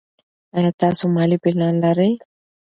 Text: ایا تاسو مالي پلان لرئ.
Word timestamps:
ایا 0.55 0.71
تاسو 0.81 1.03
مالي 1.15 1.37
پلان 1.43 1.75
لرئ. 1.83 2.11